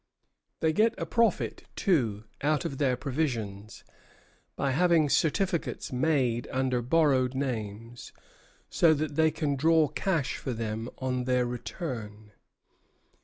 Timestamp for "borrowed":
6.81-7.35